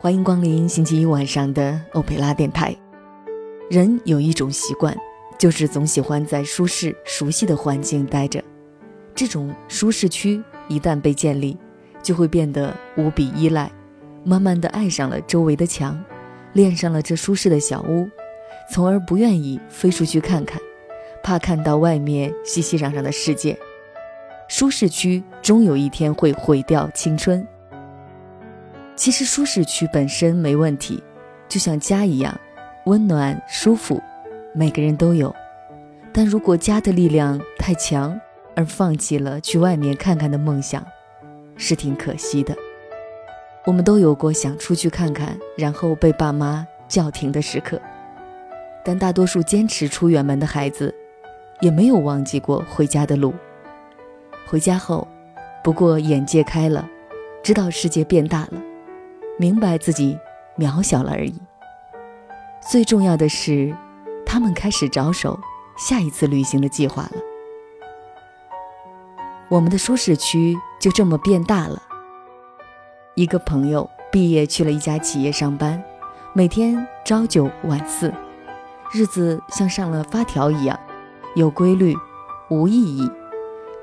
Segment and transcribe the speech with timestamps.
[0.00, 2.76] 欢迎光临星期一晚上的欧佩拉电台。
[3.68, 4.96] 人有一种习惯，
[5.36, 8.40] 就是总喜欢在舒适、熟悉的环境待着。
[9.16, 11.58] 这种舒适区一旦被建立，
[12.00, 13.68] 就会变得无比依赖，
[14.22, 16.00] 慢慢的爱上了周围的墙，
[16.52, 18.08] 恋上了这舒适的小屋，
[18.72, 20.60] 从而不愿意飞出去看看，
[21.20, 23.58] 怕看到外面熙熙攘攘的世界。
[24.54, 27.42] 舒适区终有一天会毁掉青春。
[28.94, 31.02] 其实舒适区本身没问题，
[31.48, 32.38] 就像家一样，
[32.84, 33.98] 温暖舒服，
[34.54, 35.34] 每个人都有。
[36.12, 38.20] 但如果家的力量太强，
[38.54, 40.86] 而放弃了去外面看看的梦想，
[41.56, 42.54] 是挺可惜的。
[43.64, 47.80] 我们都有过想出去看看，然后被爸妈叫停的时刻。
[48.84, 50.94] 但大多数坚持出远门的孩子，
[51.62, 53.32] 也没有忘记过回家的路。
[54.52, 55.08] 回家后，
[55.64, 56.86] 不过眼界开了，
[57.42, 58.60] 知道世界变大了。
[59.38, 60.18] 明白自己
[60.58, 61.40] 渺小了而已。
[62.60, 63.74] 最重要的是，
[64.26, 65.40] 他们开始着手
[65.78, 67.12] 下一次旅行的计划了。
[69.48, 71.80] 我们的舒适区就这么变大了。
[73.14, 75.82] 一个朋友毕业去了一家企业上班，
[76.34, 78.12] 每天朝九晚四，
[78.92, 80.78] 日子像上了发条一样，
[81.36, 81.96] 有规律，
[82.50, 83.10] 无意义。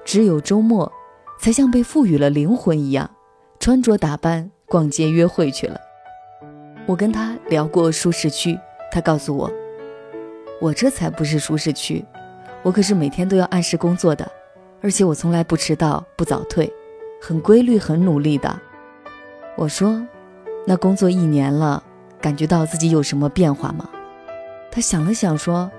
[0.09, 0.91] 只有周末，
[1.39, 3.07] 才像被赋予了灵魂一样，
[3.59, 4.49] 穿着打扮。
[4.65, 5.79] 逛街约会去了，
[6.87, 8.57] 我跟他聊过舒适区，
[8.91, 9.51] 他告诉我，
[10.59, 12.03] 我这才不是舒适区，
[12.63, 14.27] 我可是每天都要按时工作的，
[14.81, 16.73] 而且我从来不迟到不早退，
[17.21, 18.59] 很规律很努力的。
[19.55, 20.03] 我说，
[20.65, 21.83] 那工作一年了，
[22.19, 23.87] 感觉到自己有什么变化吗？
[24.71, 25.69] 他想了想说，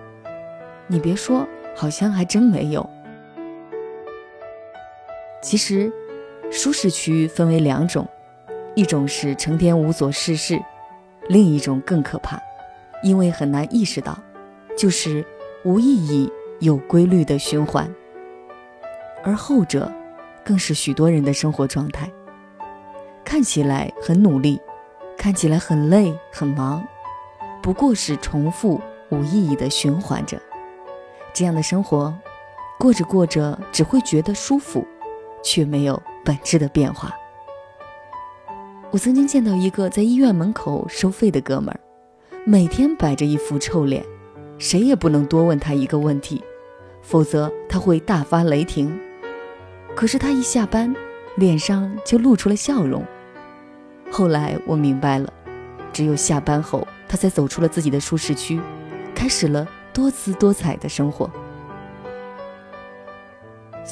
[0.86, 2.88] 你别说，好像还真没有。
[5.42, 5.92] 其实，
[6.50, 8.06] 舒适区分为两种。
[8.76, 10.60] 一种是成天无所事事，
[11.28, 12.40] 另一种更可怕，
[13.02, 14.16] 因为很难意识到，
[14.76, 15.24] 就是
[15.64, 16.30] 无意义
[16.60, 17.92] 有规律的循环。
[19.24, 19.90] 而后者，
[20.44, 22.08] 更是许多人的生活状态。
[23.24, 24.60] 看起来很努力，
[25.16, 26.86] 看起来很累很忙，
[27.60, 28.80] 不过是重复
[29.10, 30.40] 无意义的循环着。
[31.32, 32.14] 这样的生活，
[32.78, 34.86] 过着过着只会觉得舒服，
[35.42, 37.14] 却没有本质的变化。
[38.90, 41.80] 我曾经见到一个在医院门口收费的哥们儿，
[42.44, 44.04] 每天摆着一副臭脸，
[44.58, 46.42] 谁也不能多问他一个问题，
[47.00, 48.98] 否则他会大发雷霆。
[49.94, 50.94] 可是他一下班，
[51.36, 53.04] 脸上就露出了笑容。
[54.10, 55.32] 后来我明白了，
[55.92, 58.60] 只有下班后，他才走出了自己的舒适区，
[59.14, 61.30] 开始了多姿多彩的生活。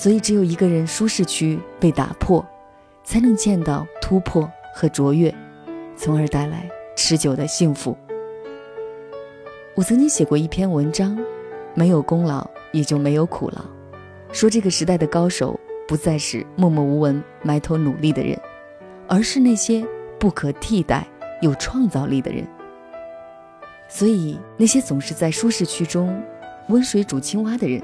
[0.00, 2.46] 所以，只有一个人舒适区被打破，
[3.02, 4.48] 才能见到突破。
[4.72, 5.34] 和卓越，
[5.96, 7.98] 从而带来持久的幸福。
[9.74, 11.18] 我曾经写过一篇文章，
[11.74, 13.64] 没有功劳也就没有苦劳，
[14.30, 15.58] 说这个时代的高手
[15.88, 18.40] 不再是默默无闻、埋头努力的人，
[19.08, 19.84] 而是那些
[20.16, 21.04] 不可替代、
[21.42, 22.46] 有创造力的人。
[23.88, 26.22] 所以，那些总是在舒适区中
[26.68, 27.82] 温水煮青蛙的人，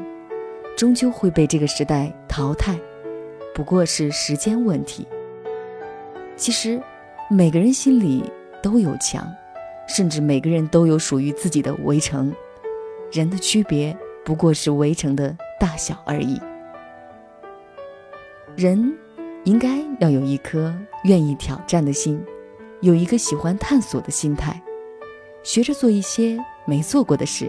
[0.76, 2.78] 终究会被这个时代淘汰，
[3.54, 5.06] 不过是时间问题。
[6.36, 6.82] 其实，
[7.30, 8.24] 每个人心里
[8.60, 9.24] 都有墙，
[9.86, 12.32] 甚至每个人都有属于自己的围城。
[13.12, 16.40] 人的区别不过是围城的大小而已。
[18.56, 18.92] 人
[19.44, 20.74] 应该要有一颗
[21.04, 22.20] 愿意挑战的心，
[22.80, 24.60] 有一个喜欢探索的心态，
[25.44, 27.48] 学着做一些没做过的事，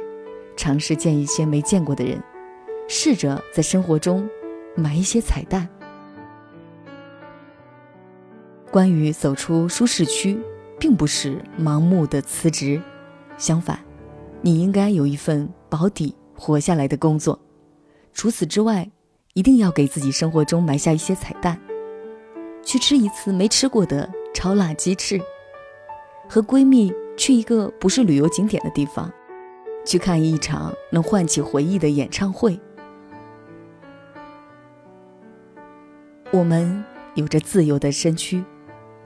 [0.56, 2.22] 尝试见一些没见过的人，
[2.88, 4.28] 试着在生活中
[4.76, 5.68] 埋一些彩蛋。
[8.72, 10.38] 关于走出舒适区，
[10.80, 12.82] 并不是盲目的辞职，
[13.38, 13.80] 相反，
[14.42, 17.40] 你应该有一份保底活下来的工作。
[18.14, 18.90] 除此之外，
[19.34, 21.60] 一定要给自己生活中埋下一些彩蛋，
[22.64, 25.22] 去吃一次没吃过的超辣鸡翅，
[26.28, 29.12] 和闺蜜去一个不是旅游景点的地方，
[29.86, 32.60] 去看一场能唤起回忆的演唱会。
[36.36, 36.84] 我们
[37.14, 38.44] 有着自由的身躯。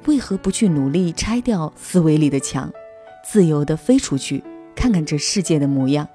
[0.07, 2.73] 为何不去努力拆掉思维里的墙，
[3.23, 4.43] 自由地飞出去，
[4.75, 6.09] 看看这世界的模样？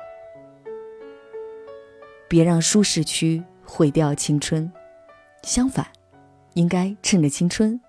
[2.27, 4.73] 别让舒适区毁掉青春，
[5.45, 5.87] 相反，
[6.55, 7.81] 应该趁着青春，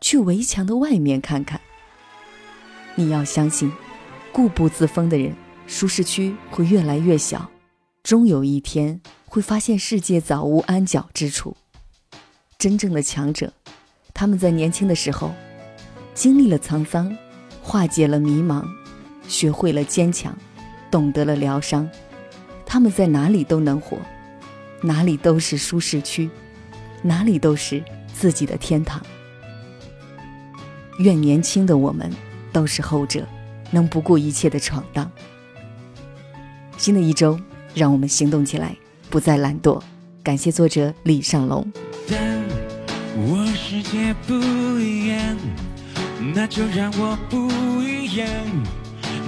[0.00, 1.60] 去围墙的外面看看。
[2.96, 3.70] 你要相信，
[4.32, 5.36] 固步自封的人，
[5.68, 7.48] 舒适区会越来越小，
[8.02, 11.56] 终有一天会发现世界早无安脚之处。
[12.62, 13.52] 真正的强者。
[14.14, 15.34] 他们在年轻的时候，
[16.14, 17.12] 经历了沧桑，
[17.60, 18.64] 化解了迷茫，
[19.26, 20.32] 学会了坚强，
[20.88, 21.90] 懂得了疗伤。
[22.64, 23.98] 他们在哪里都能活，
[24.80, 26.30] 哪里都是舒适区，
[27.02, 27.82] 哪里都是
[28.14, 29.04] 自己的天堂。
[31.00, 32.08] 愿年轻的我们
[32.52, 33.26] 都是后者，
[33.72, 35.10] 能不顾一切的闯荡。
[36.78, 37.36] 新的一周，
[37.74, 38.76] 让我们行动起来，
[39.10, 39.82] 不再懒惰。
[40.22, 41.66] 感谢作者李尚龙。
[43.14, 44.34] 我世界不
[44.78, 45.36] 一样，
[46.34, 47.50] 那就让我不
[47.82, 48.26] 一样。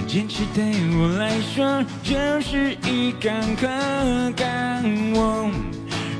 [0.07, 0.63] 坚持对
[0.97, 4.83] 我来说就是一杆杠杆。
[5.13, 5.51] 我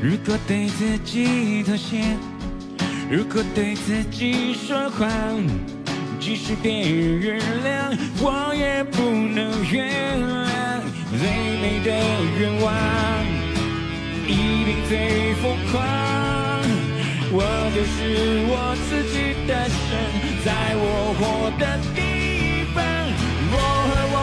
[0.02, 2.04] 如果对自己妥协，
[3.10, 5.10] 如果对自己说谎，
[6.20, 10.82] 即使别人原谅，我也不能原谅。
[11.18, 11.28] 最
[11.62, 11.90] 美的
[12.40, 12.74] 愿望，
[14.28, 16.35] 一定最疯狂。
[17.38, 17.44] 我
[17.76, 19.92] 就是我自己的神，
[20.46, 20.48] 在
[20.80, 22.80] 我活的地方，
[23.52, 24.18] 我和我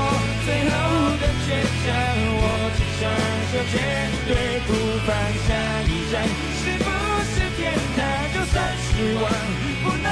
[0.49, 0.75] 最后
[1.21, 1.93] 的倔强，
[2.41, 3.05] 我只想
[3.53, 3.77] 说绝
[4.25, 4.33] 对
[4.65, 4.73] 不
[5.05, 5.13] 放
[5.45, 5.53] 下
[5.85, 6.25] 一站，
[6.57, 6.89] 是不
[7.29, 7.61] 是天
[7.93, 8.01] 堂？
[8.33, 8.89] 就算失
[9.21, 9.29] 望，
[9.85, 10.09] 不能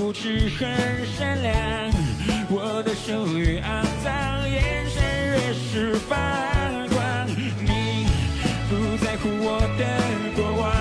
[0.00, 0.66] 固执很
[1.14, 1.52] 善良，
[2.48, 6.16] 我的手越肮脏，眼神越是发
[6.88, 7.28] 光。
[7.60, 8.06] 你
[8.70, 9.84] 不在乎我的
[10.34, 10.72] 过往，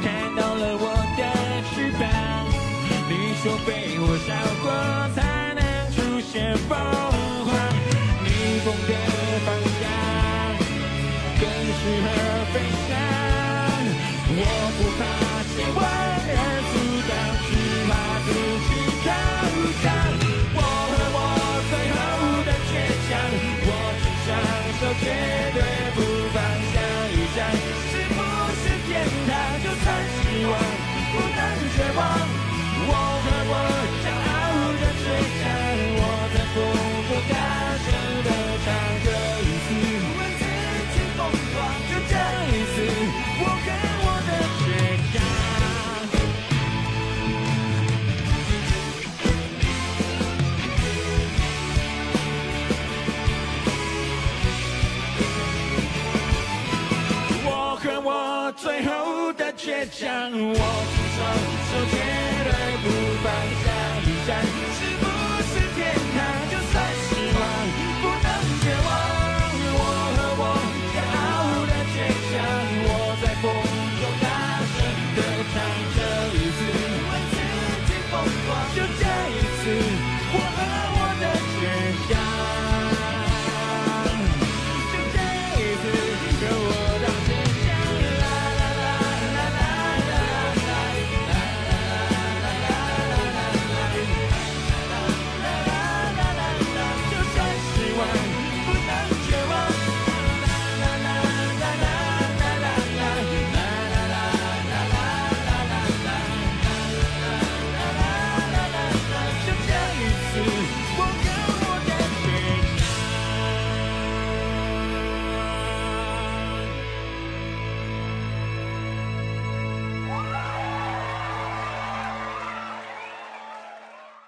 [0.00, 1.20] 看到了我的
[1.74, 2.06] 翅膀。
[3.08, 3.12] 你
[3.42, 4.30] 说被我烧
[4.62, 4.70] 光
[25.00, 25.29] 绝
[58.62, 60.54] 最后的倔强，我
[60.92, 61.18] 只双
[61.66, 61.96] 手绝
[62.44, 62.48] 对
[62.82, 62.86] 不
[63.24, 63.26] 放
[63.62, 63.66] 下
[64.04, 64.28] 一站。
[64.76, 65.02] 是不